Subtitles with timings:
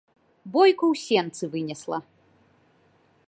[0.55, 1.99] Бойку ў сенцы вынесла.